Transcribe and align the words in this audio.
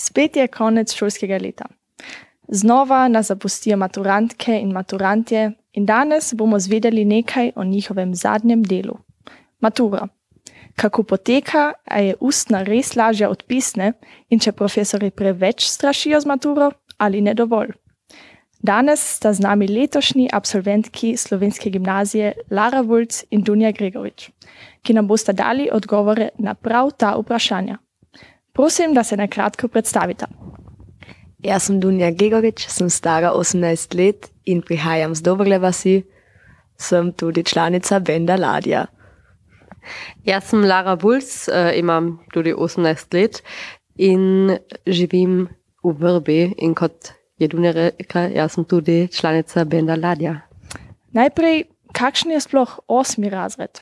Spet 0.00 0.36
je 0.36 0.48
konec 0.48 0.94
šolskega 0.96 1.38
leta. 1.42 1.66
Znova 2.48 3.08
nas 3.08 3.26
zapustijo 3.26 3.76
maturantke 3.76 4.54
in 4.60 4.72
maturantje, 4.72 5.50
in 5.72 5.86
danes 5.86 6.32
bomo 6.34 6.58
zvedeli 6.58 7.04
nekaj 7.04 7.52
o 7.56 7.64
njihovem 7.64 8.14
zadnjem 8.14 8.62
delu. 8.62 8.96
Matura. 9.60 10.06
Kako 10.76 11.02
poteka, 11.02 11.72
a 11.84 11.98
je 12.00 12.14
ustna 12.20 12.62
res 12.62 12.96
lažja 12.96 13.28
od 13.30 13.42
pisne, 13.44 13.92
in 14.30 14.40
če 14.40 14.52
profesori 14.52 15.10
preveč 15.10 15.66
strašijo 15.68 16.20
z 16.20 16.26
maturo 16.26 16.70
ali 16.98 17.20
ne 17.20 17.34
dovolj. 17.34 17.74
Danes 18.62 19.04
sta 19.16 19.32
z 19.32 19.40
nami 19.40 19.68
letošnji 19.68 20.28
absolventki 20.32 21.16
slovenske 21.16 21.70
gimnazije 21.70 22.32
Lara 22.50 22.80
Vulc 22.80 23.22
in 23.30 23.44
Dunja 23.44 23.72
Gregovič, 23.72 24.30
ki 24.82 24.96
nam 24.96 25.06
boste 25.08 25.32
dali 25.32 25.68
odgovore 25.72 26.28
na 26.38 26.54
prav 26.54 26.90
ta 26.96 27.14
vprašanja. 27.20 27.78
Prosim, 28.52 28.94
da 28.94 29.04
se 29.04 29.16
na 29.16 29.26
kratko 29.28 29.68
predstavite. 29.68 30.26
Jaz 31.42 31.62
sem 31.62 31.80
Dunja 31.80 32.10
Gregorič, 32.10 32.66
sem 32.68 32.90
stara 32.90 33.32
18 33.32 33.94
let 33.96 34.28
in 34.44 34.60
prihajam 34.62 35.14
z 35.14 35.24
Dobrle 35.24 35.58
vasi. 35.58 36.02
Sem 36.80 37.12
tudi 37.12 37.44
članica 37.44 37.98
Benda 38.00 38.36
Ladja. 38.36 38.86
Jaz 40.24 40.50
sem 40.50 40.64
Lara 40.64 40.96
Bulc, 40.96 41.48
uh, 41.48 41.72
imam 41.76 42.18
tudi 42.32 42.52
18 42.52 43.14
let 43.14 43.42
in 43.96 44.56
živim 44.86 45.48
v 45.84 45.92
Vrbi. 45.92 46.54
In 46.58 46.74
kot 46.74 47.12
je 47.38 47.48
Dunja 47.48 47.72
rekla, 47.72 48.28
jaz 48.36 48.52
sem 48.52 48.64
tudi 48.64 49.08
članica 49.08 49.64
Benda 49.64 49.96
Ladja. 49.96 50.40
Najprej, 51.12 51.64
kakšen 51.92 52.36
je 52.36 52.40
sploh 52.40 52.78
osmi 52.88 53.28
razred? 53.28 53.80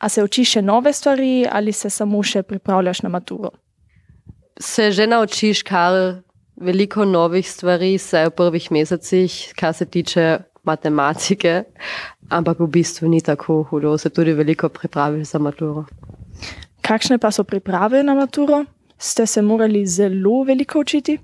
A 0.00 0.08
se 0.08 0.24
učiš 0.24 0.58
še 0.58 0.62
nove 0.62 0.92
stvari 0.92 1.46
ali 1.50 1.72
se 1.72 1.90
samo 1.90 2.22
še 2.22 2.42
pripravljaš 2.42 3.02
na 3.02 3.08
maturo? 3.08 3.50
Se 4.60 4.90
že 4.90 5.06
naučiš 5.06 5.62
kar 5.62 6.22
veliko 6.56 7.04
novih 7.04 7.50
stvari, 7.50 7.98
se 7.98 8.24
v 8.26 8.30
prvih 8.30 8.70
mesecih, 8.72 9.52
kar 9.56 9.74
se 9.74 9.84
tiče 9.84 10.38
matematike, 10.64 11.64
ampak 12.30 12.60
v 12.60 12.66
bistvu 12.66 13.08
ni 13.08 13.20
tako 13.20 13.62
hudo, 13.70 13.98
se 13.98 14.10
tudi 14.10 14.32
veliko 14.32 14.68
pripravi 14.68 15.24
za 15.24 15.38
maturo. 15.38 15.84
Kakšne 16.80 17.18
pa 17.18 17.30
so 17.30 17.44
priprave 17.44 18.02
na 18.02 18.14
maturo? 18.14 18.64
Ste 18.98 19.26
se 19.26 19.42
morali 19.42 19.86
zelo 19.86 20.42
veliko 20.44 20.80
učiti? 20.80 21.18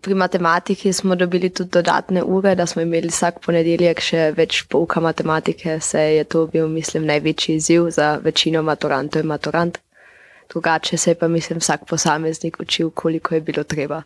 Pri 0.00 0.14
matematiki 0.14 0.92
smo 0.92 1.14
dobili 1.16 1.50
tudi 1.50 1.70
dodatne 1.70 2.22
ure, 2.22 2.54
da 2.54 2.66
smo 2.66 2.82
imeli 2.82 3.08
vsak 3.08 3.40
ponedeljek 3.46 4.00
še 4.00 4.30
več 4.36 4.62
pouka 4.68 5.00
matematike. 5.00 5.80
Se 5.80 6.00
je 6.00 6.24
to 6.24 6.46
bil, 6.46 6.68
mislim, 6.68 7.06
največji 7.06 7.56
izziv 7.56 7.90
za 7.90 8.18
večino 8.22 8.62
maturantov 8.62 9.24
in 9.24 9.32
maturant. 9.32 9.78
Drugače 10.48 10.96
se 10.96 11.10
je 11.10 11.14
pa, 11.14 11.28
mislim, 11.28 11.58
vsak 11.58 11.86
posameznik 11.88 12.56
učil, 12.60 12.90
koliko 12.90 13.34
je 13.34 13.40
bilo 13.40 13.64
treba. 13.64 14.02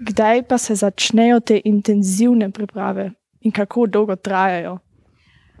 Kdaj 0.00 0.42
pa 0.42 0.58
se 0.58 0.74
začnejo 0.74 1.40
te 1.40 1.60
intenzivne 1.64 2.50
priprave 2.50 3.10
in 3.40 3.52
kako 3.52 3.86
dolgo 3.86 4.16
trajajo? 4.16 4.78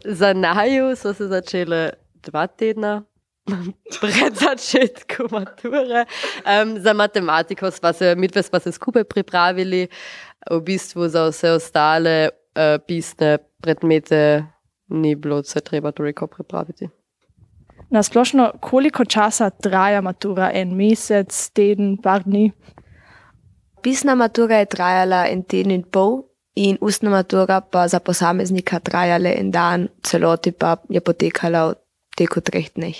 Za 0.04 0.32
naju 0.32 0.96
so 0.96 1.14
se 1.14 1.26
začele 1.28 1.90
dva 2.22 2.46
tedna. 2.46 3.02
Pred 4.00 4.34
začetkom 4.34 5.28
mature. 5.30 6.04
Um, 6.46 6.78
za 6.78 6.92
matematiko 6.92 7.70
smo 7.70 7.92
se, 7.92 8.14
midve 8.14 8.42
smo 8.42 8.58
se 8.58 8.72
skupaj 8.72 9.04
pripravili, 9.04 9.88
v 10.50 10.60
bistvu 10.60 11.08
za 11.08 11.26
vse 11.28 11.50
ostale 11.50 12.28
uh, 12.28 12.80
pisne 12.86 13.38
predmete 13.60 14.44
ni 14.90 15.14
bilo 15.14 15.42
se 15.42 15.60
treba 15.60 15.92
toliko 15.92 16.26
pripraviti. 16.26 16.88
Na 17.90 18.02
splošno, 18.02 18.52
koliko 18.60 19.04
časa 19.04 19.50
traja 19.50 20.00
matura? 20.00 20.50
En 20.54 20.76
mesec, 20.76 21.50
teden, 21.52 21.96
par 22.02 22.22
dni? 22.22 22.52
Pisna 23.82 24.14
matura 24.14 24.60
je 24.60 24.66
trajala 24.66 25.24
en 25.28 25.42
teden 25.42 25.72
in 25.74 25.82
pol, 25.82 26.20
in 26.54 26.78
ustna 26.80 27.10
matura 27.10 27.60
pa 27.60 27.88
za 27.88 27.98
posameznika 28.00 28.78
trajala 28.80 29.32
en 29.34 29.50
dan, 29.50 29.88
celoti 30.02 30.52
pa 30.52 30.76
je 30.88 31.00
potekala 31.00 31.70
v 31.70 31.74
teku 32.16 32.40
treh 32.40 32.70
dneh. 32.76 32.96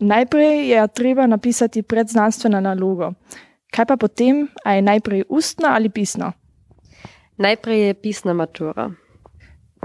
Najprej 0.00 0.68
je 0.70 0.88
treba 0.94 1.26
napisati 1.26 1.82
predznanstveno 1.82 2.60
nalogo. 2.60 3.12
Kaj 3.74 3.86
pa 3.86 3.96
potem, 3.96 4.48
a 4.64 4.74
je 4.74 4.82
najprej 4.82 5.24
ustna 5.28 5.74
ali 5.74 5.88
pisna? 5.88 6.32
Najprej 7.38 7.86
je 7.86 7.94
pisna 7.94 8.32
matura. 8.32 8.90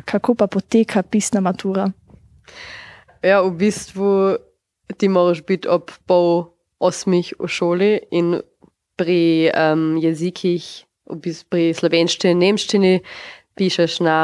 Kako 0.05 0.35
pa 0.35 0.47
poteka 0.47 1.03
pisna 1.03 1.41
matura? 1.41 1.89
Ja, 3.25 3.41
v 3.41 3.55
bistvu 3.57 4.37
ti 5.01 5.09
moraš 5.09 5.41
biti 5.41 5.65
ob 5.65 5.89
pol 6.05 6.51
osmih 6.77 7.31
v 7.39 7.47
šoli 7.49 7.93
in 8.13 8.35
pri 9.01 9.49
um, 9.49 9.95
jezikih, 9.97 10.61
pri 11.49 11.71
slovenščini 11.73 12.35
in 12.35 12.43
nemščini, 12.43 12.91
pišeš 13.57 13.97
na 14.05 14.17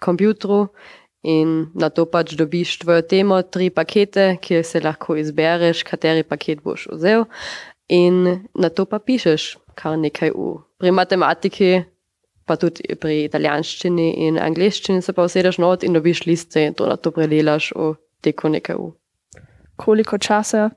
komputru 0.00 0.70
in 1.28 1.68
na 1.76 1.92
to 1.92 2.06
pač 2.08 2.32
dobiš 2.40 2.78
tvojo 2.86 3.04
temo, 3.04 3.42
tri 3.44 3.68
pakete, 3.68 4.38
kjer 4.40 4.64
se 4.64 4.80
lahko 4.80 5.18
izbereš, 5.20 5.84
kateri 5.84 6.24
paket 6.24 6.64
boš 6.64 6.88
vzel, 6.94 7.28
in 7.92 8.48
na 8.56 8.72
to 8.72 8.88
pa 8.88 8.96
pišeš 8.96 9.58
kar 9.76 10.00
nekaj 10.00 10.32
ur. 10.32 10.64
Pri 10.80 10.94
matematiki, 10.94 11.84
pa 12.48 12.56
tudi 12.56 12.96
pri 12.96 13.26
italijanščini 13.28 14.10
in 14.24 14.40
angliščini, 14.40 15.04
se 15.04 15.12
pa 15.12 15.28
usedeš 15.28 15.60
not 15.60 15.84
in 15.84 15.92
dobiš 15.92 16.24
liste 16.24 16.64
in 16.64 16.72
to 16.72 16.88
na 16.88 16.96
to 16.96 17.12
predelaš 17.12 17.74
v 17.76 17.92
teku 18.20 18.48
nekaj 18.48 18.76
ur. 18.78 18.92
Koliko 19.76 20.18
časa? 20.18 20.70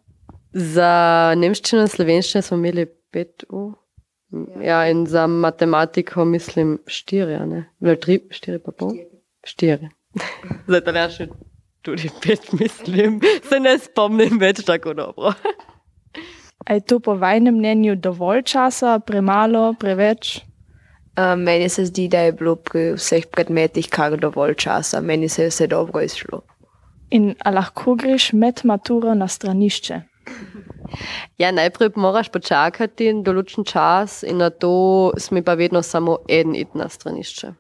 Za 0.54 0.92
nemščino 1.38 1.86
in 1.86 1.92
slovenščino 1.92 2.42
smo 2.46 2.58
imeli 2.58 2.86
pet 3.12 3.46
ur. 3.50 3.74
Ja, 4.64 4.86
in 4.88 5.06
za 5.12 5.28
matematiko 5.28 6.26
mislim 6.26 6.78
štiri, 6.88 7.40
ne? 7.48 7.66
Bilo 7.84 7.98
tri, 8.00 8.22
štiri 8.32 8.62
pa 8.64 8.72
pol? 8.72 8.96
Štiri. 9.48 9.90
za 10.68 10.78
italijanščino 10.78 11.52
tudi 11.82 12.10
pet, 12.22 12.52
mislim. 12.52 13.20
Se 13.50 13.60
ne 13.60 13.78
spomnim 13.80 14.40
več 14.40 14.64
tako 14.66 14.94
dobro. 14.94 15.34
A 16.68 16.78
je 16.78 16.86
to 16.86 17.00
po 17.00 17.16
vajnem 17.18 17.58
mnenju 17.58 17.96
dovolj 17.98 18.44
časa, 18.54 19.00
premalo, 19.00 19.72
preveč? 19.80 20.40
Um, 21.18 21.42
meni 21.44 21.70
se 21.70 21.86
zdi, 21.86 22.08
da 22.08 22.28
je 22.28 22.36
bilo 22.38 22.56
pri 22.56 22.92
vseh 22.96 23.26
predmetih 23.34 23.90
kar 23.92 24.16
dovolj 24.20 24.56
časa. 24.62 25.02
Meni 25.02 25.30
se 25.30 25.44
je 25.44 25.50
vse 25.50 25.68
dobro 25.68 26.04
izšlo. 26.06 26.44
In 27.12 27.34
lahko 27.46 27.96
greš 28.00 28.32
med 28.34 28.62
maturo 28.64 29.14
na 29.14 29.28
stranišče? 29.28 30.02
Ja, 31.40 31.52
najprej 31.52 31.92
moraš 32.00 32.30
počakati 32.32 33.10
določen 33.26 33.66
čas, 33.68 34.22
in 34.28 34.42
na 34.44 34.50
to 34.52 35.12
smo 35.20 35.42
pa 35.44 35.56
vedno 35.60 35.82
samo 35.84 36.20
en 36.30 36.56
id 36.56 36.76
na 36.76 36.88
stranišče. 36.92 37.52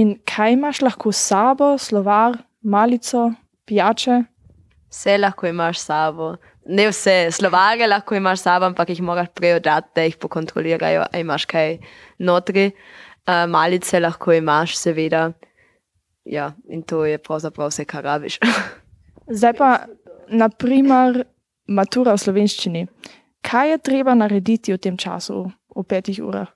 In 0.00 0.14
kaj 0.28 0.56
imaš 0.56 0.80
lahko 0.84 1.12
s 1.12 1.22
sabo, 1.32 1.74
slovar, 1.78 2.38
malico, 2.62 3.30
pijače? 3.68 4.22
Vse 4.90 5.18
lahko 5.18 5.48
imaš 5.50 5.80
s 5.80 5.90
sabo. 5.90 6.32
Ne 6.66 6.88
vse, 6.90 7.30
slovare 7.32 7.88
lahko 7.88 8.16
imaš 8.16 8.40
s 8.40 8.48
sabo, 8.48 8.68
ampak 8.70 8.92
jih 8.92 9.02
moraš 9.02 9.30
prej 9.34 9.58
oddati, 9.58 9.92
da 9.96 10.06
jih 10.06 10.16
pokontrolirajo, 10.20 11.04
ali 11.08 11.24
imaš 11.24 11.46
kaj 11.50 11.78
notri. 12.18 12.70
Uh, 13.28 13.44
malice 13.48 14.00
lahko 14.00 14.32
imaš, 14.34 14.76
seveda. 14.78 15.30
Ja, 16.24 16.52
in 16.68 16.82
to 16.82 17.04
je 17.04 17.18
pravzaprav 17.18 17.70
vse, 17.70 17.84
kar 17.84 18.04
rabiš. 18.04 18.38
Zdaj 19.40 19.54
pa, 19.58 19.70
naprimer, 20.28 21.24
matura 21.70 22.14
v 22.16 22.22
slovenščini. 22.24 22.86
Kaj 23.46 23.70
je 23.70 23.78
treba 23.78 24.14
narediti 24.14 24.74
v 24.74 24.80
tem 24.82 24.98
času, 25.00 25.46
v 25.76 25.84
petih 25.88 26.20
urah? 26.22 26.50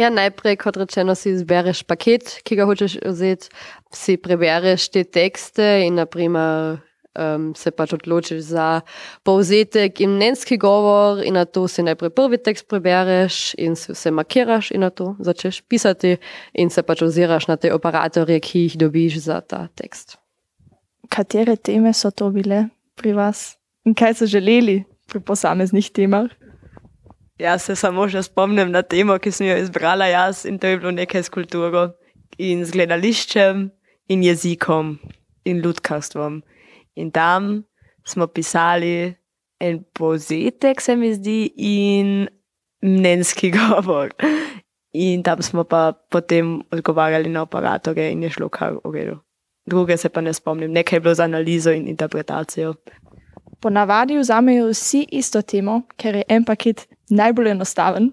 Ja, 0.00 0.08
najprej, 0.08 0.56
kot 0.62 0.78
rečeno, 0.80 1.12
si 1.12 1.34
izbereš 1.34 1.82
paket, 1.84 2.38
ki 2.48 2.56
ga 2.56 2.64
hočeš 2.64 2.96
vzeti, 3.04 3.50
si 3.92 4.16
prebereš 4.16 4.88
te 4.94 5.02
tekste 5.04 5.82
in 5.84 6.00
naprimer, 6.00 6.80
um, 7.18 7.52
se 7.54 7.70
pač 7.70 7.92
odločiš 7.92 8.40
za 8.52 8.66
povzetek 9.22 10.00
in 10.00 10.16
mnenjski 10.16 10.56
govor, 10.58 11.22
in 11.24 11.34
na 11.34 11.44
to 11.44 11.68
si 11.68 11.82
najprej 11.82 12.10
prvi 12.10 12.38
tekst 12.38 12.68
prebereš 12.68 13.54
in 13.58 13.76
si 13.76 13.92
vse 13.92 14.10
markiraš, 14.10 14.72
in 14.72 14.84
na 14.86 14.90
to 14.90 15.14
začneš 15.20 15.62
pisati, 15.68 16.16
in 16.54 16.70
se 16.70 16.82
pač 16.82 17.02
oziraš 17.02 17.48
na 17.48 17.56
te 17.56 17.72
operatorje, 17.74 18.40
ki 18.40 18.66
jih 18.66 18.78
dobiš 18.84 19.20
za 19.28 19.40
ta 19.40 19.66
tekst. 19.74 20.18
Katere 21.12 21.56
teme 21.56 21.92
so 21.92 22.10
to 22.10 22.30
bile 22.30 22.68
pri 22.96 23.12
vas? 23.12 23.56
In 23.84 23.94
kaj 23.94 24.22
so 24.22 24.26
želeli 24.26 24.84
pri 25.10 25.20
posameznih 25.20 25.90
temah? 25.90 26.30
Jaz 27.40 27.66
se 27.66 27.74
samo 27.76 28.04
še 28.08 28.22
spomnim 28.22 28.70
na 28.70 28.84
temo, 28.86 29.16
ki 29.18 29.32
sem 29.34 29.48
jo 29.48 29.56
izbrala 29.58 30.06
jaz, 30.06 30.44
in 30.46 30.60
to 30.62 30.70
je 30.70 30.78
bilo 30.78 30.92
nekaj 30.94 31.26
s 31.26 31.32
kulturo 31.32 31.90
in 32.38 32.62
z 32.64 32.70
gledališčem 32.76 33.66
in 34.08 34.22
jezikom 34.22 34.98
in 35.44 35.58
ljudkarstvom. 35.64 36.42
In 36.94 37.10
tam 37.10 37.64
smo 38.04 38.26
pisali 38.26 39.14
en 39.60 39.84
povzetek, 39.94 40.80
se 40.80 40.96
mi 40.96 41.14
zdi, 41.14 41.52
in 41.56 42.28
mnenjski 42.82 43.52
govor. 43.58 44.10
In 44.92 45.22
tam 45.22 45.42
smo 45.42 45.64
pa 45.64 45.92
potem 46.10 46.60
odgovarjali 46.70 47.30
na 47.30 47.42
operatorje 47.42 48.10
in 48.12 48.22
je 48.22 48.30
šlo 48.30 48.48
kar 48.48 48.76
v 48.84 48.92
redu. 48.92 49.18
Druge 49.66 49.96
se 49.96 50.08
pa 50.08 50.20
ne 50.20 50.32
spomnim, 50.34 50.72
nekaj 50.72 50.96
je 50.96 51.00
bilo 51.00 51.14
za 51.14 51.24
analizo 51.24 51.70
in 51.72 51.88
interpretacijo. 51.88 52.74
Ponavadi 53.60 54.18
vzamejo 54.18 54.66
vsi 54.68 55.06
isto 55.12 55.42
temo, 55.42 55.82
ker 55.96 56.16
je 56.16 56.24
en 56.28 56.44
paket 56.44 56.88
najbolj 57.10 57.50
enostaven. 57.50 58.10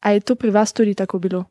A 0.00 0.12
je 0.12 0.20
to 0.20 0.34
pri 0.34 0.50
vas 0.50 0.72
tudi 0.72 0.94
tako 0.94 1.18
bilo? 1.18 1.44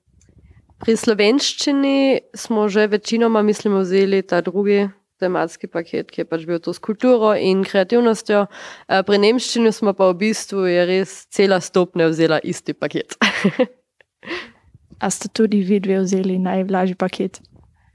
Pri 0.82 0.96
slovenščini 0.98 2.20
smo 2.36 2.66
že 2.70 2.88
večinoma, 2.88 3.42
mislim, 3.42 3.78
vzeli 3.78 4.22
ta 4.22 4.42
drugi 4.42 4.90
tematski 5.22 5.70
paket, 5.72 6.10
ki 6.12 6.24
je 6.24 6.28
pač 6.28 6.46
bil 6.50 6.60
to 6.64 6.74
s 6.74 6.82
kulturo 6.82 7.34
in 7.38 7.64
kreativnostjo. 7.68 8.46
Eh, 8.90 9.04
pri 9.08 9.22
nemščini 9.22 9.72
smo 9.76 9.94
pa 9.98 10.10
v 10.12 10.18
bistvu 10.26 10.66
res 10.90 11.22
cela 11.30 11.62
stopnja 11.62 12.10
vzela 12.12 12.42
isti 12.44 12.74
paket. 12.74 13.18
A 15.02 15.10
ste 15.10 15.32
tudi 15.34 15.64
vi 15.66 15.80
dve 15.82 16.02
vzeli 16.04 16.38
najlažji 16.38 16.96
paket? 16.96 17.42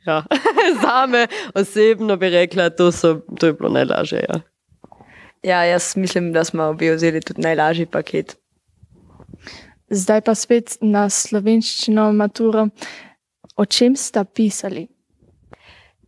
Ja. 0.06 0.23
Za 0.82 1.06
me 1.06 1.26
osebno 1.55 2.17
bi 2.17 2.31
rekla, 2.31 2.69
da 2.69 2.90
to 3.38 3.46
je 3.46 3.52
bilo 3.52 3.70
najlažje. 3.70 4.25
Ja. 4.28 4.40
ja, 5.43 5.64
jaz 5.64 5.96
mislim, 5.96 6.32
da 6.32 6.44
smo 6.44 6.64
obi 6.75 6.90
vzeli 6.90 7.20
tudi 7.20 7.43
najlažji 7.43 7.87
paket. 7.87 8.37
Zdaj 9.90 10.20
pa 10.26 10.34
spet 10.34 10.76
na 10.81 11.06
slovenščino 11.11 12.11
maturo. 12.12 12.69
O 13.56 13.64
čem 13.64 13.96
sta 13.96 14.25
pisali? 14.25 14.88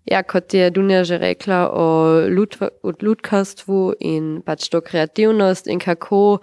Ja, 0.08 0.22
kot 0.24 0.54
je 0.54 0.70
Dunja 0.72 1.02
že 1.04 1.18
rekla 1.20 1.68
o 1.68 1.86
ljudkarstvu 3.02 3.80
in 4.00 4.40
pač 4.40 4.70
to 4.72 4.80
kreativnost 4.80 5.66
in 5.68 5.80
kako 5.82 6.38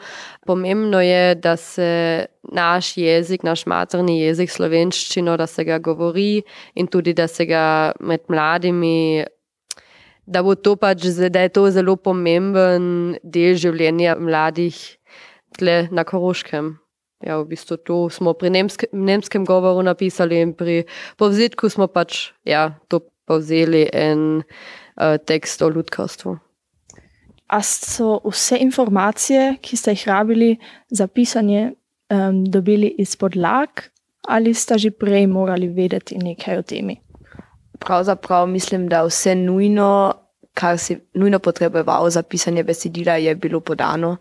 pomembno 0.46 1.02
je, 1.02 1.36
da 1.36 1.56
se 1.58 2.28
naš 2.54 2.98
jezik, 2.98 3.44
naš 3.44 3.66
materni 3.66 4.20
jezik, 4.22 4.52
slovenščino, 4.54 5.38
da 5.38 5.48
se 5.48 5.66
ga 5.66 5.80
govori 5.80 6.44
in 6.76 6.88
tudi, 6.88 7.14
da 7.18 7.28
se 7.28 7.46
ga 7.50 7.92
med 8.00 8.30
mladimi, 8.30 9.26
da 10.26 10.44
bo 10.46 10.54
to 10.56 10.76
pač, 10.78 11.02
da 11.30 11.48
je 11.48 11.50
to 11.50 11.66
zelo 11.74 11.98
pomemben 11.98 13.18
del 13.24 13.58
življenja 13.58 14.14
mladih 14.20 14.78
tle 15.58 15.88
na 15.90 16.06
Koroškem. 16.06 16.76
Ja, 17.26 17.40
v 17.42 17.50
bistvu 17.50 17.80
to 17.82 17.98
smo 18.14 18.36
pri 18.38 18.52
nemske, 18.54 18.92
nemskem 18.94 19.46
govoru 19.48 19.82
napisali 19.82 20.38
in 20.44 20.54
pri 20.54 20.84
povzetku 21.18 21.72
smo 21.74 21.88
pač, 21.90 22.36
ja, 22.46 22.76
to 22.92 23.02
povzeli 23.26 23.90
en 23.94 24.42
uh, 24.42 25.18
tekst 25.26 25.62
o 25.62 25.70
ljudkarstvu. 25.70 26.38
A 27.48 27.62
so 27.62 28.20
vse 28.26 28.58
informacije, 28.58 29.58
ki 29.62 29.78
ste 29.78 29.94
jih 29.94 30.08
rabili 30.08 30.58
za 30.90 31.08
pisanje, 31.08 31.72
um, 32.10 32.46
dobili 32.46 32.96
iz 32.98 33.16
podlag, 33.16 33.70
ali 34.28 34.54
ste 34.54 34.78
že 34.78 34.92
prej 34.92 35.28
morali 35.28 35.68
vedeti 35.68 36.18
nekaj 36.18 36.58
o 36.58 36.62
temi? 36.62 36.98
Pravzaprav 37.80 38.48
mislim, 38.48 38.88
da 38.88 39.04
vse 39.06 39.36
nujno, 39.36 40.14
kar 40.54 40.78
si 40.78 40.98
nujno 41.14 41.40
potreboval 41.40 42.10
za 42.10 42.24
pisanje 42.24 42.64
besedila, 42.64 43.18
je 43.18 43.36
bilo 43.36 43.60
podano, 43.60 44.18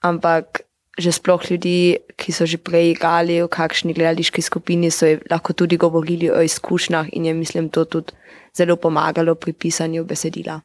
ampak 0.00 0.60
že 0.98 1.12
sploh 1.12 1.42
ljudi, 1.50 1.98
ki 2.16 2.32
so 2.32 2.46
že 2.46 2.58
prej 2.58 2.92
igrali 2.94 3.38
v 3.42 3.48
kakšni 3.48 3.94
gledališki 3.94 4.42
skupini, 4.42 4.90
so 4.90 5.06
lahko 5.30 5.52
tudi 5.52 5.76
govorili 5.76 6.30
o 6.30 6.42
izkušnjah 6.42 7.12
in 7.12 7.24
je, 7.24 7.34
mislim, 7.34 7.68
to 7.68 7.84
tudi 7.84 8.12
zelo 8.56 8.76
pomagalo 8.76 9.34
pri 9.34 9.52
pisanju 9.52 10.04
besedila. 10.04 10.60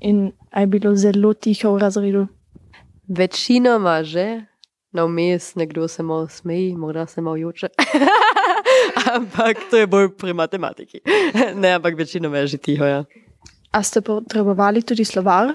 In 0.00 0.32
je 0.56 0.66
bilo 0.66 0.94
zelo 0.96 1.32
tiho 1.34 1.72
v 1.72 1.78
razredu? 1.78 2.26
Večinoma 3.08 4.02
že, 4.02 4.44
na 4.92 5.04
vmes 5.04 5.54
nekdo 5.54 5.88
se 5.88 6.02
malo 6.02 6.28
smeji, 6.28 6.76
morda 6.76 7.06
se 7.06 7.20
malo 7.20 7.36
joče. 7.36 7.68
ampak 9.16 9.56
to 9.70 9.76
je 9.76 9.86
bolj 9.86 10.08
pri 10.18 10.32
matematiki. 10.32 11.00
ne, 11.62 11.72
ampak 11.72 11.96
večinoma 11.96 12.38
je 12.38 12.46
že 12.46 12.58
tiho. 12.58 12.84
Ja. 12.84 13.04
A 13.72 13.82
ste 13.82 14.00
potrebovali 14.00 14.82
tudi 14.82 15.04
slovar? 15.04 15.54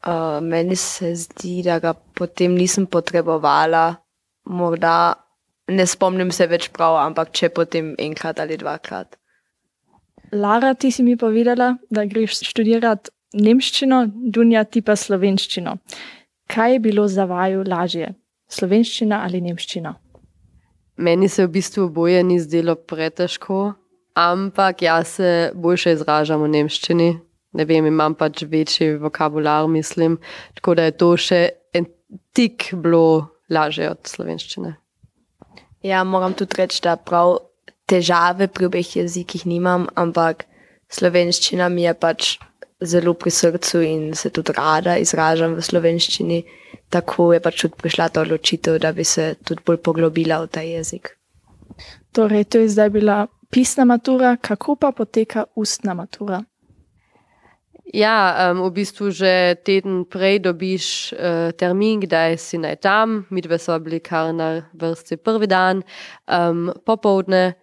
Uh, 0.00 0.40
meni 0.40 0.76
se 0.76 1.14
zdi, 1.14 1.60
da 1.62 1.78
ga 1.78 1.92
potem 1.92 2.54
nisem 2.56 2.86
potrebovala, 2.86 4.00
morda 4.48 5.14
ne 5.68 5.86
spomnim 5.86 6.30
se 6.32 6.46
več 6.48 6.70
prav, 6.72 6.96
ampak 7.02 7.34
če 7.36 7.50
potem 7.52 7.92
enkrat 8.00 8.40
ali 8.40 8.56
dvakrat. 8.56 9.18
Lara, 10.32 10.74
ti 10.74 10.90
si 10.94 11.02
mi 11.02 11.16
povedala, 11.20 11.74
da 11.90 12.06
greš 12.08 12.40
študirati 12.48 13.10
nemščino, 13.34 14.04
Dunja 14.32 14.64
ti 14.64 14.82
pa 14.82 14.96
slovenščino. 14.96 15.76
Kaj 16.50 16.72
je 16.72 16.82
bilo 16.82 17.06
za 17.08 17.26
vaju 17.30 17.64
lažje, 17.66 18.14
slovenščina 18.50 19.22
ali 19.26 19.40
nemščina? 19.44 19.94
Meni 21.00 21.28
se 21.28 21.46
v 21.46 21.52
bistvu 21.54 21.86
oboje 21.88 22.22
ni 22.26 22.38
zdelo 22.40 22.74
pretežko, 22.74 23.74
ampak 24.18 24.82
jaz 24.82 25.16
se 25.18 25.30
boljše 25.54 25.94
izražam 25.98 26.42
v 26.44 26.50
nemščini. 26.56 27.10
Ne 27.52 27.66
vem, 27.66 27.86
imam 27.86 28.14
pač 28.14 28.44
večji 28.46 28.94
vokabular, 29.02 29.66
mislim, 29.68 30.18
tako 30.54 30.74
da 30.78 30.86
je 30.86 30.96
to 31.02 31.08
še 31.18 31.40
en 31.74 31.88
tik 32.36 32.70
bilo 32.74 33.30
lažje 33.50 33.90
od 33.90 34.06
slovenščine. 34.06 34.76
Ja, 35.82 36.04
moram 36.04 36.36
tudi 36.36 36.60
reči, 36.60 36.82
da 36.84 36.94
prav 36.96 37.38
težave 37.90 38.46
pri 38.52 38.68
obeh 38.68 38.94
jezikih 39.00 39.46
nimam, 39.50 39.88
ampak 39.98 40.44
slovenščina 40.92 41.68
mi 41.72 41.88
je 41.88 41.94
pač 41.98 42.36
zelo 42.80 43.14
pri 43.14 43.30
srcu 43.30 43.80
in 43.84 44.14
se 44.14 44.30
tudi 44.30 44.54
rada 44.56 44.96
izražam 44.98 45.56
v 45.58 45.64
slovenščini. 45.64 46.42
Tako 46.90 47.32
je 47.34 47.40
pač 47.42 47.64
tudi 47.64 47.78
prišla 47.82 48.08
ta 48.10 48.22
odločitev, 48.24 48.78
da 48.82 48.92
bi 48.92 49.04
se 49.04 49.34
tudi 49.44 49.62
bolj 49.66 49.82
poglobila 49.82 50.40
v 50.44 50.50
ta 50.50 50.62
jezik. 50.66 51.16
Torej, 52.12 52.46
to 52.50 52.62
je 52.62 52.70
zdaj 52.70 52.90
bila 52.90 53.26
pisna 53.50 53.84
matura, 53.84 54.36
kako 54.36 54.76
pa 54.76 54.92
poteka 54.92 55.46
ustna 55.54 55.94
matura? 55.94 56.42
Ja, 57.94 58.50
um, 58.54 58.62
v 58.70 58.70
bistvu 58.70 59.10
že 59.10 59.58
teden 59.66 60.06
prej 60.06 60.46
dobiš 60.46 61.10
uh, 61.10 61.50
termin, 61.50 61.98
kdaj 61.98 62.38
si 62.38 62.54
naj 62.54 62.86
tam, 62.86 63.26
mi 63.34 63.42
dve 63.42 63.58
so 63.58 63.74
bili 63.82 63.98
kar 63.98 64.30
na 64.30 64.62
vrsti 64.78 65.18
prvi 65.18 65.50
dan, 65.50 65.82
um, 66.30 66.70
popovdne, 66.86 67.58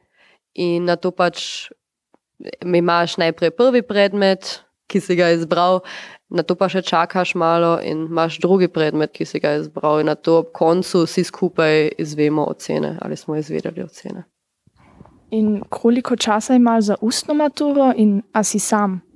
in 0.51 0.83
na 0.83 0.99
to 0.99 1.15
pač 1.15 1.71
imaš 2.59 3.15
najprej 3.17 3.55
prvi 3.55 3.81
predmet, 3.81 4.67
ki 4.91 4.99
si 4.99 5.15
ga 5.15 5.31
izbral, 5.31 5.79
na 6.27 6.43
to 6.43 6.59
pa 6.59 6.67
še 6.67 6.83
čakaš 6.83 7.31
malo 7.35 7.79
in 7.79 8.07
imaš 8.11 8.39
drugi 8.43 8.67
predmet, 8.67 9.15
ki 9.15 9.23
si 9.23 9.39
ga 9.39 9.55
izbral, 9.61 10.03
in 10.03 10.11
na 10.11 10.15
to 10.19 10.43
ob 10.43 10.51
koncu 10.51 11.07
vsi 11.07 11.23
skupaj 11.23 11.95
izvemo 11.97 12.43
ocene 12.51 12.97
ali 12.99 13.15
smo 13.15 13.39
izvedeli 13.39 13.83
ocene. 13.83 14.27
In 15.31 15.63
koliko 15.69 16.15
časa 16.15 16.55
imaš 16.55 16.83
za 16.83 16.95
ustno 17.01 17.33
maturo, 17.33 17.93
in 17.95 18.21
a 18.31 18.43
si 18.43 18.59
sam? 18.59 19.06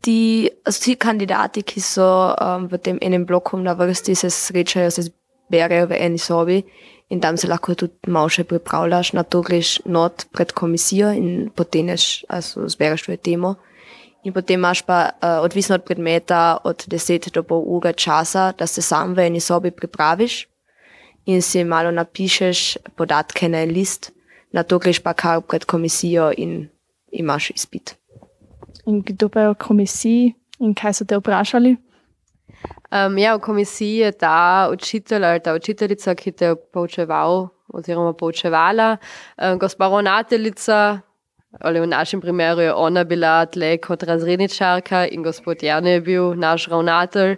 Ti, 0.00 0.48
vsi 0.64 0.94
kandidati, 0.96 1.62
ki 1.62 1.80
so 1.84 2.32
um, 2.32 2.68
v 2.70 2.78
tem 2.80 2.98
enem 3.04 3.26
bloku 3.28 3.58
na 3.60 3.74
vrsti, 3.76 4.14
se 4.16 4.30
srečajo, 4.32 4.90
se 4.90 5.10
zberejo 5.10 5.90
v 5.90 5.98
eni 6.00 6.18
sobi 6.18 6.62
in 7.10 7.20
tam 7.20 7.36
se 7.36 7.48
lahko 7.50 7.74
tudi 7.74 8.08
malo 8.08 8.30
še 8.30 8.44
pripravljaš, 8.46 9.12
na 9.18 9.24
to 9.26 9.42
greš 9.42 9.80
not 9.84 10.24
pred 10.32 10.54
komisijo 10.54 11.10
in 11.12 11.50
potem 11.50 11.90
zbereš 11.90 13.04
tvojo 13.04 13.18
temo. 13.18 13.54
In 14.24 14.32
potem 14.32 14.60
imaš 14.60 14.82
pa, 14.86 15.10
uh, 15.16 15.40
odvisno 15.44 15.74
od 15.74 15.84
predmeta, 15.84 16.60
od 16.64 16.84
10 16.88 17.32
do 17.34 17.42
pol 17.42 17.64
ure 17.66 17.92
časa, 17.92 18.52
da 18.52 18.66
se 18.66 18.82
sam 18.82 19.14
v 19.14 19.26
eni 19.26 19.40
sobi 19.40 19.70
pripraviš 19.70 20.46
in 21.26 21.42
si 21.42 21.64
malo 21.64 21.90
napišeš 21.90 22.78
podatke 22.96 23.48
na 23.48 23.64
list, 23.64 24.12
na 24.52 24.62
to 24.62 24.78
greš 24.78 25.00
pa 25.02 25.12
kar 25.12 25.40
pred 25.40 25.64
komisijo 25.64 26.32
in 26.36 26.68
imaš 27.12 27.50
izpit. 27.50 27.99
In 28.86 29.02
kdo 29.02 29.28
pa 29.28 29.40
je 29.40 29.52
v 29.54 29.58
komisiji 29.58 30.34
in 30.60 30.74
kaj 30.74 31.00
so 31.00 31.04
te 31.04 31.18
vprašali? 31.18 31.76
Um, 32.90 33.18
ja, 33.18 33.36
v 33.36 33.40
komisiji 33.40 33.96
je 34.04 34.12
ta 34.12 34.68
učitelj 34.72 35.24
ali 35.24 35.40
ta 35.40 35.54
učiteljica, 35.54 36.14
ki 36.14 36.32
te 36.32 36.44
je 36.44 36.56
poučeval 36.72 37.48
oziroma 37.70 38.12
poučevala, 38.12 38.96
um, 39.38 39.58
gospa 39.58 39.88
ravnateljica, 39.88 41.00
ali 41.60 41.80
v 41.80 41.86
našem 41.86 42.20
primeru 42.20 42.60
je 42.60 42.72
ona 42.74 43.04
bila 43.04 43.46
tle 43.46 43.76
kot 43.78 44.02
razredničarka 44.02 45.06
in 45.06 45.22
gospod 45.22 45.62
Jane 45.62 45.90
je 45.90 46.00
bil 46.00 46.34
naš 46.34 46.68
ravnatelj. 46.68 47.36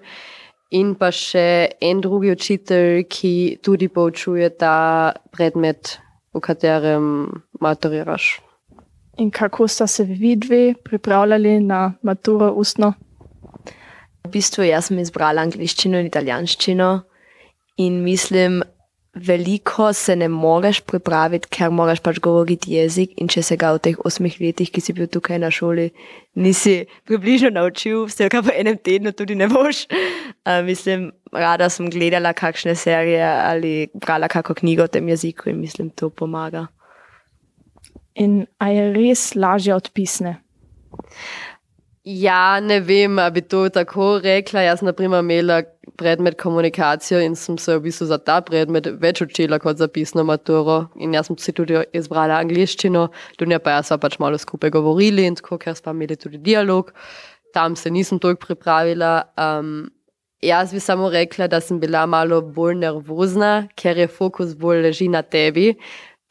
In 0.73 0.95
pa 0.97 1.11
še 1.12 1.77
en 1.85 2.01
drugi 2.01 2.33
učitelj, 2.33 3.05
ki 3.12 3.59
tudi 3.61 3.91
poučuje 3.93 4.49
ta 4.57 5.12
predmet, 5.37 5.99
v 6.33 6.41
katerem 6.41 7.29
maturiraš. 7.61 8.42
In 9.19 9.31
kako 9.31 9.69
sta 9.69 9.87
se 9.87 10.04
vi 10.04 10.37
dve 10.37 10.75
pripravljali 10.85 11.61
na 11.61 11.92
maturo 12.02 12.52
ustno? 12.52 12.92
V 14.25 14.31
bistvu 14.33 14.64
jaz 14.64 14.88
sem 14.88 14.99
izbrala 15.02 15.42
angliščino 15.42 15.99
in 16.00 16.07
italijanščino 16.07 16.92
in 17.83 18.02
mislim, 18.04 18.62
veliko 19.14 19.92
se 19.92 20.16
ne 20.16 20.28
moreš 20.28 20.81
pripraviti, 20.81 21.49
ker 21.52 21.71
moraš 21.71 22.00
pač 22.00 22.21
govoriti 22.25 22.73
jezik 22.78 23.12
in 23.21 23.28
če 23.28 23.42
se 23.45 23.57
ga 23.61 23.75
v 23.76 23.83
teh 23.85 23.99
osmih 24.09 24.38
letih, 24.40 24.71
ki 24.73 24.81
si 24.81 24.95
bil 24.97 25.11
tukaj 25.12 25.40
na 25.42 25.50
šoli, 25.52 25.90
nisi 26.35 26.87
približno 27.09 27.50
naučil, 27.52 28.07
vse 28.09 28.31
kar 28.33 28.45
v 28.47 28.57
enem 28.62 28.78
tednu 28.78 29.12
tudi 29.12 29.37
ne 29.37 29.50
boš. 29.52 29.87
Uh, 30.42 30.59
mislim, 30.66 31.12
rada 31.31 31.69
sem 31.71 31.87
gledala 31.87 32.33
kakšne 32.35 32.73
serije 32.75 33.23
ali 33.23 33.87
brala 33.95 34.26
kako 34.26 34.57
knjigo 34.59 34.83
o 34.83 34.90
tem 34.90 35.07
jeziku 35.09 35.52
in 35.52 35.61
mislim, 35.61 35.90
to 35.95 36.09
pomaga. 36.11 36.66
In 38.14 38.47
a 38.61 38.69
je 38.69 38.92
res 38.92 39.33
lažje 39.35 39.75
od 39.75 39.90
pisne? 39.95 40.38
Ja, 42.04 42.59
ne 42.61 42.81
vem, 42.83 43.19
ali 43.19 43.31
bi 43.31 43.40
to 43.47 43.69
tako 43.71 44.19
rekla. 44.19 44.64
Jaz, 44.66 44.83
na 44.83 44.92
primer, 44.92 45.23
imela 45.23 45.61
predmet 45.97 46.35
komunikacijo 46.40 47.21
in 47.23 47.37
sem 47.38 47.59
se 47.59 47.76
v 47.76 47.85
bistvu 47.85 48.09
za 48.11 48.19
ta 48.19 48.40
predmet 48.42 48.88
več 48.99 49.23
učila 49.23 49.61
kot 49.62 49.78
za 49.78 49.87
pisno 49.88 50.25
maturo. 50.26 50.88
In 50.99 51.14
jaz 51.14 51.31
sem 51.31 51.38
si 51.38 51.54
tudi 51.54 51.78
izbrala 51.95 52.40
angliščino, 52.42 53.07
Dunja 53.38 53.62
pa 53.62 53.78
jaz 53.78 53.95
pač 54.02 54.19
malo 54.19 54.38
skupaj 54.38 54.75
govorili 54.75 55.28
in 55.31 55.38
tako, 55.38 55.61
ker 55.62 55.78
smo 55.78 55.95
imeli 55.95 56.19
tudi 56.19 56.42
dialog. 56.42 56.90
Tam 57.54 57.76
se 57.76 57.90
nisem 57.90 58.19
toliko 58.19 58.49
pripravila. 58.49 59.23
Um, 59.38 59.92
jaz 60.42 60.75
bi 60.75 60.83
samo 60.83 61.07
rekla, 61.12 61.47
da 61.47 61.61
sem 61.61 61.78
bila 61.78 62.02
malo 62.07 62.42
bolj 62.42 62.81
nervozna, 62.83 63.69
ker 63.78 63.95
je 63.97 64.11
fokus 64.11 64.57
bolj 64.59 64.83
leži 64.88 65.07
na 65.09 65.23
tebi 65.23 65.76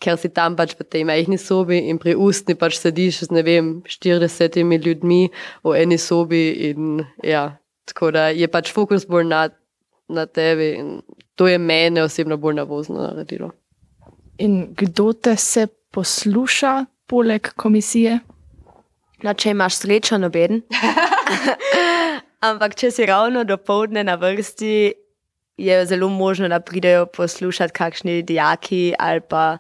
ker 0.01 0.17
si 0.17 0.31
tam 0.34 0.58
pač 0.58 0.74
v 0.77 0.86
tej 0.89 1.05
majhni 1.08 1.38
sobi 1.38 1.77
in 1.91 2.00
pri 2.01 2.15
ustni 2.17 2.58
pač 2.58 2.79
sediš 2.81 3.27
z 3.27 3.38
ne 3.38 3.43
vem, 3.46 3.72
40 3.86 4.58
ljudmi 4.86 5.22
v 5.63 5.75
eni 5.77 5.98
sobi. 6.01 6.72
In, 6.72 7.05
ja, 7.24 7.58
tako 7.86 8.12
da 8.15 8.29
je 8.34 8.50
pač 8.50 8.74
fokus 8.74 9.05
bolj 9.05 9.29
na, 9.29 9.48
na 10.10 10.25
tebi 10.25 10.74
in 10.79 10.89
to 11.38 11.48
je 11.48 11.58
mene 11.62 12.03
osebno 12.03 12.38
bolj 12.38 12.60
nervozno 12.62 13.05
naredilo. 13.05 13.51
In 14.41 14.74
kdo 14.77 15.13
te 15.13 15.36
se 15.38 15.67
posluša 15.93 16.86
poleg 17.05 17.53
komisije? 17.55 18.20
No, 19.22 19.34
če 19.38 19.53
imaš 19.53 19.84
srečo, 19.84 20.17
noben. 20.17 20.63
Ampak, 22.48 22.74
če 22.74 22.89
si 22.89 23.05
ravno 23.05 23.43
do 23.46 23.60
povdne 23.62 24.01
na 24.08 24.15
vrsti, 24.17 24.74
je 25.62 25.86
zelo 25.86 26.10
možno, 26.10 26.50
da 26.50 26.60
pridejo 26.60 27.05
poslušati 27.05 27.74
kakšni 27.74 28.24
dijaki 28.25 28.93
ali 28.98 29.22
pa 29.22 29.58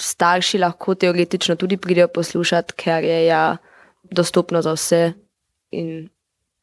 starši 0.00 0.58
lahko 0.58 0.94
teoretično 0.94 1.56
tudi 1.56 1.76
pridejo 1.76 2.08
poslušati, 2.08 2.74
ker 2.76 3.04
je 3.04 3.26
ja 3.26 3.56
dostopno 4.02 4.62
za 4.62 4.74
vse. 4.76 5.02
In 5.72 6.08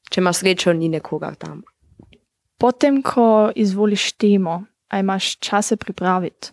če 0.10 0.22
imaš 0.22 0.44
srečo, 0.44 0.74
ni 0.74 0.90
nekoga 0.90 1.34
tam. 1.38 1.64
Potem, 2.60 3.02
ko 3.02 3.52
izvoliš 3.56 4.12
temo, 4.20 4.64
aj 4.90 5.06
imaš 5.06 5.36
čase 5.40 5.78
pripraviti. 5.78 6.52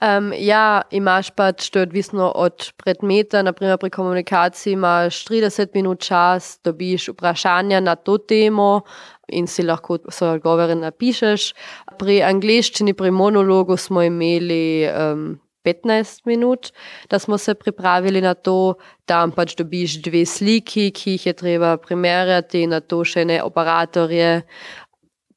Um, 0.00 0.30
ja, 0.32 0.82
imaš 0.96 1.28
pač, 1.36 1.66
to 1.68 1.78
je 1.78 1.84
odvisno 1.84 2.30
od 2.32 2.70
predmeta. 2.80 3.42
Naprimer, 3.44 3.76
pri 3.78 3.90
komunikaciji 3.92 4.72
imaš 4.72 5.24
30 5.28 5.74
minut 5.74 6.00
čas, 6.00 6.54
dobiš 6.64 7.10
vprašanja 7.12 7.82
na 7.84 7.94
to 7.96 8.16
temo 8.18 8.80
in 9.28 9.46
si 9.46 9.62
lahko 9.62 9.98
svoje 10.08 10.38
odgovore 10.40 10.74
napišeš. 10.74 11.52
Pri 12.00 12.22
angliščini, 12.24 12.94
pri 12.96 13.10
monologu 13.12 13.76
smo 13.76 14.02
imeli 14.02 14.88
um, 14.88 15.36
15 15.64 16.26
minut, 16.26 16.70
da 17.10 17.18
smo 17.18 17.38
se 17.38 17.54
pripravili 17.54 18.20
na 18.20 18.34
to, 18.34 18.74
tam 19.04 19.32
pač 19.32 19.56
dobiš 19.58 20.00
dve 20.02 20.24
sliki, 20.26 20.90
ki 20.90 21.16
jih 21.16 21.26
je 21.26 21.32
treba 21.32 21.76
primerjati, 21.76 22.66
na 22.66 22.80
to 22.80 23.04
še 23.04 23.24
ne 23.24 23.42
operatorje. 23.42 24.42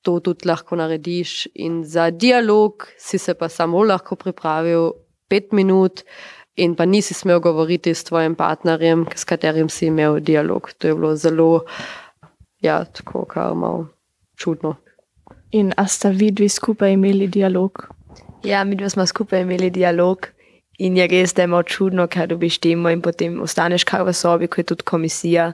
To 0.03 0.19
tudi 0.19 0.47
lahko 0.47 0.75
narediš. 0.75 1.47
In 1.63 1.83
za 1.87 2.09
dialog 2.11 2.87
si 2.99 3.17
se 3.17 3.33
pa 3.39 3.47
samo 3.49 3.83
lahko 3.87 4.15
pripravil 4.19 4.91
pet 5.31 5.53
minut, 5.55 6.03
in 6.55 6.75
pa 6.75 6.85
nisi 6.85 7.13
smel 7.13 7.39
govoriti 7.39 7.93
s 7.93 8.03
tvojim 8.03 8.35
partnerjem, 8.35 9.05
s 9.15 9.23
katerim 9.23 9.69
si 9.69 9.87
imel 9.87 10.19
dialog. 10.19 10.69
To 10.77 10.87
je 10.87 10.95
bilo 10.95 11.15
zelo, 11.15 11.65
ja, 12.61 12.85
tako 12.85 13.25
kar 13.25 13.55
malo 13.55 13.87
čudno. 14.37 14.75
In 15.51 15.73
a 15.77 15.87
sta 15.87 16.09
vidvi 16.09 16.49
skupaj 16.49 16.93
imeli 16.93 17.27
dialog? 17.27 17.87
Ja, 18.43 18.63
mi 18.63 18.89
smo 18.89 19.05
skupaj 19.05 19.41
imeli 19.41 19.69
dialog 19.69 20.27
in 20.77 20.97
je 20.97 21.07
res, 21.07 21.33
da 21.33 21.41
je 21.41 21.47
malo 21.47 21.63
čudno, 21.63 22.07
ker 22.07 22.27
dobiš 22.27 22.57
temo 22.59 22.89
in 22.91 23.01
potem 23.01 23.39
ostaneš 23.41 23.85
kar 23.87 24.03
v 24.03 24.13
sobi, 24.13 24.47
ko 24.47 24.59
je 24.59 24.65
tudi 24.73 24.83
komisija 24.83 25.53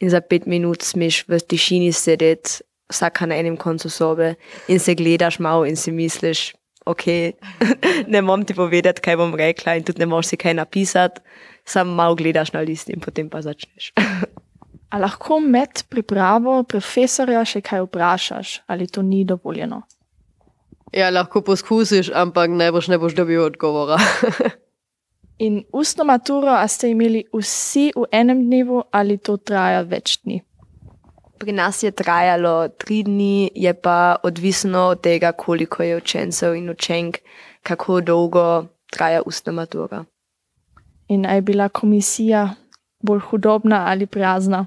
in 0.00 0.10
za 0.10 0.20
pet 0.20 0.46
minut 0.46 0.82
smeš 0.86 1.24
v 1.28 1.40
tišini 1.40 1.92
sedeti, 1.92 2.62
vsaka 2.90 3.26
na 3.26 3.34
enem 3.34 3.56
koncu 3.56 3.90
sobe 3.90 4.34
in 4.68 4.78
se 4.78 4.94
gledaš 4.94 5.38
malo 5.38 5.66
in 5.66 5.76
si 5.76 5.90
misliš, 5.90 6.54
ok, 6.86 7.04
ne 8.14 8.22
bom 8.22 8.44
ti 8.44 8.54
povedati, 8.54 9.02
kaj 9.02 9.16
bom 9.16 9.34
rekla 9.34 9.74
in 9.74 9.84
tudi 9.84 9.98
ne 9.98 10.06
moš 10.06 10.30
si 10.30 10.36
kaj 10.36 10.54
napisati, 10.54 11.20
samo 11.64 11.94
malo 11.94 12.14
gledaš 12.14 12.52
na 12.52 12.60
list 12.60 12.90
in 12.90 13.00
potem 13.00 13.30
pa 13.30 13.42
začneš. 13.42 13.92
A 14.90 14.98
lahko 14.98 15.40
med 15.40 15.82
pripravo 15.90 16.62
profesorja 16.62 17.44
še 17.44 17.60
kaj 17.62 17.88
vprašaš 17.88 18.60
ali 18.66 18.86
to 18.86 19.02
ni 19.02 19.24
dovoljeno? 19.24 19.82
Ja, 20.92 21.10
lahko 21.10 21.42
poskusiš, 21.46 22.10
ampak 22.14 22.50
ne 22.50 22.66
boš, 22.72 22.88
ne 22.90 22.98
boš 22.98 23.14
dobil 23.14 23.42
odgovora. 23.44 23.98
In 25.46 25.62
ustno 25.72 26.04
maturo, 26.04 26.52
a 26.52 26.68
ste 26.68 26.90
imeli 26.90 27.24
vsi 27.32 27.92
v 27.96 28.04
enem 28.12 28.42
dnevu 28.44 28.82
ali 28.92 29.16
to 29.16 29.36
traja 29.36 29.80
več 29.86 30.18
dni? 30.24 30.42
Pri 31.40 31.54
nas 31.56 31.80
je 31.82 31.90
trajalo 31.96 32.68
tri 32.76 33.00
dni, 33.06 33.50
je 33.54 33.72
pa 33.72 34.18
odvisno 34.22 34.90
od 34.92 35.00
tega, 35.00 35.32
koliko 35.32 35.82
je 35.82 35.96
učencev 35.96 36.54
in 36.58 36.68
učenk, 36.70 37.22
kako 37.62 38.00
dolgo 38.00 38.66
traja 38.92 39.22
ustna 39.26 39.52
matura. 39.52 40.04
In 41.08 41.24
je 41.24 41.40
bila 41.40 41.68
komisija 41.68 42.50
bolj 43.00 43.20
hudobna 43.30 43.86
ali 43.88 44.06
prazna? 44.06 44.66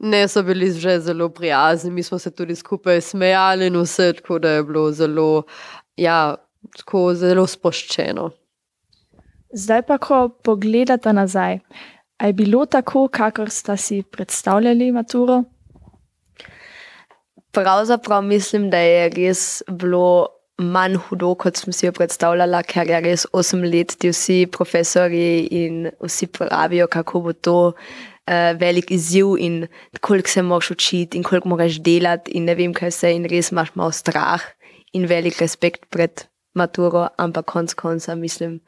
Ne, 0.00 0.28
so 0.28 0.42
bili 0.42 0.70
že 0.70 1.00
zelo 1.00 1.28
prijazni, 1.28 1.90
mi 1.90 2.02
smo 2.02 2.18
se 2.18 2.30
tudi 2.30 2.54
skupaj 2.54 3.00
smejali 3.00 3.66
in 3.66 3.76
vse, 3.80 4.12
tako 4.12 4.38
da 4.38 4.50
je 4.50 4.62
bilo 4.62 4.90
zelo, 4.92 5.42
ja, 5.96 6.34
tako 6.76 7.14
zelo 7.14 7.46
spoščeno. 7.46 8.30
Zdaj 9.52 9.82
pa, 9.86 9.98
ko 9.98 10.28
pogledate 10.44 11.12
nazaj, 11.12 11.58
je 12.22 12.32
bilo 12.32 12.66
tako, 12.66 13.08
kakor 13.08 13.50
ste 13.50 13.76
si 13.76 14.02
predstavljali 14.02 14.92
maturo? 14.92 15.42
Pravzaprav 17.52 18.22
mislim, 18.22 18.70
da 18.70 18.78
je 18.78 19.08
res 19.08 19.62
bilo 19.68 20.35
manj 20.58 20.96
hudo, 21.06 21.34
kot 21.36 21.58
sem 21.60 21.72
si 21.72 21.86
jo 21.86 21.92
predstavljala, 21.92 22.62
ker 22.64 22.88
je 22.88 23.00
res 23.04 23.26
osem 23.36 23.64
let, 23.68 23.96
ti 24.00 24.10
vsi 24.12 24.46
profesori 24.52 25.46
in 25.52 25.90
vsi 26.00 26.28
pravijo, 26.32 26.88
kako 26.88 27.20
bo 27.26 27.32
to 27.32 27.56
uh, 27.68 28.52
velik 28.60 28.90
izziv 28.90 29.36
in 29.38 29.66
koliko 30.00 30.28
se 30.28 30.42
moraš 30.42 30.70
učiti 30.70 31.18
in 31.18 31.24
koliko 31.24 31.48
moraš 31.48 31.80
delati 31.80 32.32
in 32.32 32.48
ne 32.48 32.54
vem, 32.54 32.74
kaj 32.74 32.94
vse 32.94 33.12
in 33.16 33.28
res 33.28 33.52
imaš 33.52 33.74
malo 33.74 33.92
strah 33.92 34.42
in 34.92 35.06
velik 35.06 35.40
respekt 35.40 35.86
pred 35.90 36.24
maturo, 36.54 37.08
ampak 37.18 37.44
konc 37.52 37.74
konca 37.74 38.14
mislim, 38.14 38.60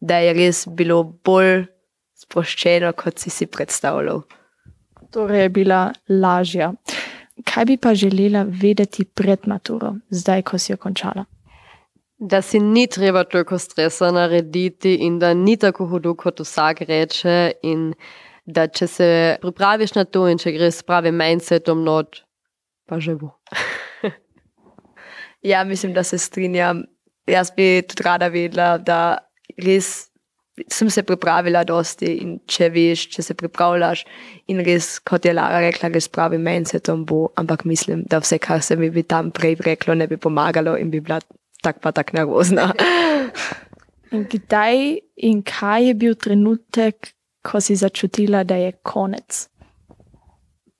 da 0.00 0.18
je 0.22 0.34
res 0.34 0.66
bilo 0.68 1.02
bolj 1.02 1.66
sproščeno, 2.22 2.92
kot 2.94 3.18
si 3.18 3.30
si 3.30 3.46
predstavljal. 3.50 4.22
Torej 5.12 5.42
je 5.42 5.48
bila 5.48 5.80
lažja. 6.08 6.70
Kaj 7.44 7.64
bi 7.64 7.76
pa 7.76 7.94
želela 7.94 8.44
vedeti 8.48 9.04
pred 9.04 9.46
maturo, 9.46 9.94
zdaj, 10.10 10.42
ko 10.42 10.58
si 10.58 10.72
jo 10.72 10.76
končala? 10.76 11.24
Da 12.18 12.42
si 12.42 12.60
ni 12.60 12.86
treba 12.86 13.24
toliko 13.24 13.58
stresa 13.58 14.10
narediti 14.10 14.94
in 14.94 15.18
da 15.18 15.34
ni 15.34 15.56
tako 15.56 15.86
hudo, 15.86 16.14
kot 16.14 16.40
vsak 16.40 16.84
reče. 16.86 17.52
In 17.62 17.92
da 18.46 18.66
če 18.66 18.86
se 18.86 19.08
pripraviš 19.42 19.94
na 19.94 20.04
to 20.04 20.26
in 20.30 20.38
če 20.38 20.52
greš 20.56 20.80
s 20.80 20.86
pravim 20.86 21.14
mindsetom, 21.18 21.84
not, 21.86 22.22
pa 22.90 22.98
že 23.00 23.14
bo. 23.18 23.32
ja, 25.52 25.64
mislim, 25.64 25.92
da 25.94 26.02
se 26.02 26.18
strinjam. 26.18 26.84
Jaz 27.30 27.52
bi 27.54 27.82
tudi 27.86 28.02
rada 28.02 28.28
vedela, 28.28 28.78
da 28.78 29.18
res 29.58 30.10
sem 30.68 30.90
se 30.90 31.02
pripravila 31.02 31.64
dosti 31.64 32.16
in 32.20 32.34
če 32.46 32.68
veš, 32.74 33.06
če 33.14 33.24
se 33.24 33.36
pripravljaš 33.38 34.04
in 34.52 34.60
res, 34.64 34.98
kot 35.00 35.24
je 35.24 35.32
Lara 35.32 35.62
rekla, 35.64 35.88
res 35.94 36.10
pravim 36.12 36.44
mindsetom 36.44 37.06
bo, 37.08 37.24
ampak 37.40 37.64
mislim, 37.68 38.04
da 38.10 38.20
vse, 38.20 38.38
kar 38.42 38.62
se 38.62 38.76
mi 38.76 38.90
bi 38.92 39.02
tam 39.02 39.30
prej 39.32 39.56
reklo, 39.64 39.96
ne 39.96 40.06
bi 40.10 40.20
pomagalo 40.20 40.76
in 40.76 40.92
bi 40.92 41.00
bila 41.00 41.20
tak 41.62 41.80
pa 41.80 41.92
tak 41.92 42.12
nervozna. 42.12 42.72
in 44.14 44.26
kdaj 44.28 44.98
in 45.16 45.42
kaj 45.46 45.88
je 45.88 45.94
bil 45.94 46.18
trenutek, 46.18 47.14
ko 47.42 47.60
si 47.60 47.76
začutila, 47.78 48.44
da 48.44 48.58
je 48.60 48.74
konec? 48.86 49.46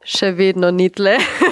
Še 0.03 0.33
vedno 0.37 0.71
ni 0.75 0.91
tle. 0.91 1.17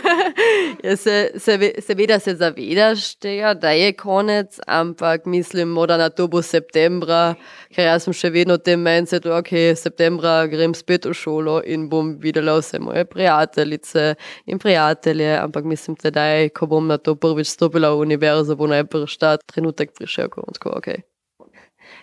ja, 0.82 0.96
se, 0.96 1.30
se, 1.38 1.72
seveda 1.78 2.18
se 2.18 2.34
zavedaš 2.34 3.14
tega, 3.14 3.54
da 3.54 3.70
je 3.70 3.92
konec, 3.92 4.60
ampak 4.66 5.26
mislim, 5.26 5.74
da 5.88 5.96
na 5.96 6.08
to 6.08 6.28
bo 6.28 6.42
septembra, 6.42 7.34
ker 7.74 7.84
jaz 7.86 8.06
sem 8.06 8.16
še 8.16 8.30
vedno 8.30 8.56
tem 8.58 8.80
mencu, 8.80 9.20
da 9.20 9.36
ok, 9.38 9.52
septembra 9.76 10.46
grem 10.50 10.74
spet 10.74 11.06
v 11.08 11.14
šolo 11.16 11.60
in 11.66 11.88
bom 11.92 12.14
videla 12.22 12.56
vse 12.58 12.80
moje 12.80 13.04
prijateljice 13.04 14.14
in 14.46 14.58
prijatelje, 14.58 15.30
ampak 15.38 15.64
mislim, 15.64 15.96
da 16.02 16.24
je, 16.24 16.48
ko 16.48 16.66
bom 16.66 16.88
na 16.88 16.98
to 16.98 17.14
prvič 17.14 17.52
stopila 17.54 17.92
v 17.94 18.06
univerzo, 18.06 18.56
bo 18.56 18.70
najprej 18.70 19.06
ta 19.20 19.36
trenutek 19.36 19.94
prišel, 19.98 20.28
ko 20.28 20.46
bom 20.46 20.58
tako 20.58 20.76
ok. 20.78 20.92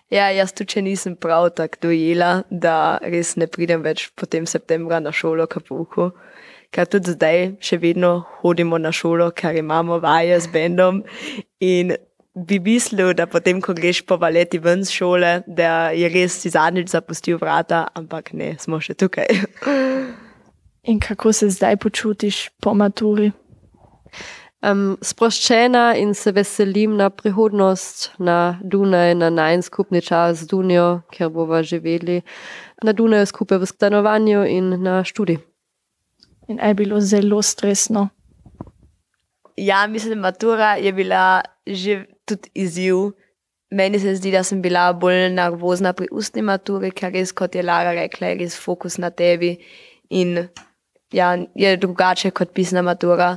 Ja, 0.08 0.30
jaz 0.32 0.54
tudi 0.56 0.72
če 0.72 0.82
nisem 0.86 1.16
prav 1.20 1.50
tako 1.56 1.90
dojela, 1.90 2.44
da 2.50 2.98
res 3.04 3.34
ne 3.36 3.48
pridem 3.52 3.82
več 3.84 4.08
potem 4.16 4.46
septembra 4.48 5.02
na 5.04 5.12
šolo, 5.12 5.48
kapuku. 5.52 6.14
Ker 6.72 6.90
tudi 6.90 7.14
zdaj 7.16 7.58
še 7.64 7.80
vedno 7.82 8.26
hodimo 8.42 8.78
na 8.78 8.92
šolo, 8.92 9.32
ker 9.32 9.56
imamo 9.56 10.00
vaje 10.04 10.40
z 10.44 10.52
bendom. 10.54 11.04
In 11.64 11.96
bi 12.38 12.60
mislil, 12.60 13.14
da 13.18 13.26
potem, 13.26 13.62
ko 13.62 13.74
greš 13.74 14.04
po 14.06 14.18
valeti 14.22 14.60
ven 14.62 14.84
z 14.86 14.94
šole, 14.94 15.32
da 15.48 15.90
je 15.96 16.10
res 16.14 16.38
si 16.42 16.52
zadnjič 16.54 16.92
zapustil 16.94 17.40
vrata, 17.42 17.88
ampak 17.98 18.34
ne, 18.34 18.54
smo 18.60 18.80
še 18.80 18.94
tukaj. 18.94 19.26
In 20.88 21.02
kako 21.04 21.34
se 21.34 21.50
zdaj 21.50 21.78
počutiš 21.84 22.48
po 22.64 22.72
maturi? 22.74 23.32
Um, 24.64 24.96
sproščena 25.04 25.98
in 26.00 26.16
se 26.18 26.32
veselim 26.34 26.96
na 26.98 27.10
prihodnost, 27.14 28.14
na 28.18 28.58
Dunaj, 28.64 29.14
na 29.20 29.30
najn 29.30 29.62
skupni 29.62 30.02
čas 30.02 30.40
z 30.42 30.48
Dunijo, 30.48 31.04
ker 31.12 31.30
bomo 31.30 31.60
živeli 31.62 32.22
na 32.84 32.94
Dunaju 32.94 33.28
skupaj 33.28 33.60
v 33.62 33.70
stanovanju 33.70 34.48
in 34.48 34.74
na 34.82 35.04
študiju. 35.04 35.44
In 36.48 36.60
je 36.63 36.74
bilo 36.74 37.00
zelo 37.01 37.42
stresno. 37.42 38.10
Ja, 39.58 39.88
mislim, 39.88 40.20
matura 40.20 40.75
je 40.75 40.94
bila 40.94 41.42
že 41.66 42.06
tudi 42.25 42.50
izziv. 42.54 42.96
Meni 43.72 44.00
se 44.00 44.16
zdi, 44.16 44.32
da 44.32 44.44
sem 44.44 44.62
bila 44.62 44.94
bolj 44.94 45.30
nervozna 45.30 45.92
pri 45.94 46.08
ustni 46.12 46.42
maturi, 46.42 46.92
ker 46.92 47.12
res, 47.12 47.34
kot 47.36 47.56
je 47.56 47.63
Lara 47.63 47.92
rekla, 47.92 48.27
je 48.27 48.38
res 48.39 48.56
fokus 48.56 48.96
na 48.98 49.10
tebi 49.10 49.58
in 50.10 50.48
ja, 51.12 51.34
je 51.56 51.77
drugače 51.77 52.32
kot 52.32 52.54
pisna 52.56 52.82
matura. 52.82 53.36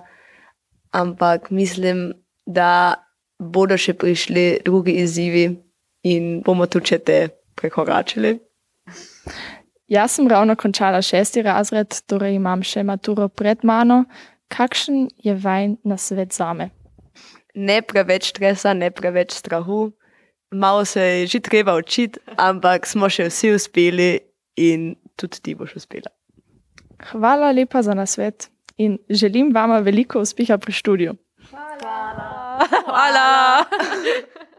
Ampak 0.93 1.51
mislim, 1.51 2.13
da 2.47 2.95
bodo 3.39 3.79
še 3.79 3.95
prišli 3.99 4.61
drugi 4.65 5.01
izzivi 5.03 5.49
in 6.07 6.43
bomo 6.47 6.67
tudi 6.67 6.99
te 6.99 7.19
prekoračili. 7.59 8.39
Jaz 9.91 10.13
sem 10.15 10.29
ravno 10.29 10.55
končala 10.57 11.03
šesti 11.03 11.43
razred, 11.43 11.97
torej 12.07 12.37
imam 12.39 12.63
še 12.63 12.85
maturo 12.87 13.27
pred 13.29 13.65
mano. 13.67 14.05
Kakšen 14.55 15.09
je 15.19 15.35
vajen 15.35 15.81
na 15.83 15.97
svet 15.99 16.31
zame? 16.35 16.69
Ne 17.59 17.81
preveč 17.83 18.29
stresa, 18.31 18.71
ne 18.75 18.93
preveč 18.95 19.35
strahu. 19.35 19.89
Malo 20.55 20.85
se 20.87 21.03
je 21.03 21.27
že 21.27 21.41
treba 21.41 21.75
učiti, 21.75 22.23
ampak 22.39 22.87
smo 22.87 23.11
še 23.11 23.27
vsi 23.31 23.51
uspeli 23.55 24.11
in 24.59 24.95
tudi 25.19 25.43
ti 25.43 25.55
boš 25.59 25.75
uspela. 25.83 26.11
Hvala 27.11 27.51
lepa 27.51 27.83
za 27.83 27.95
nasvet 27.95 28.47
in 28.79 28.99
želim 29.11 29.51
vama 29.55 29.79
veliko 29.83 30.23
uspeha 30.23 30.59
pri 30.59 30.73
študiju. 30.73 31.17
Hvala. 31.51 32.63
Hvala. 32.87 33.27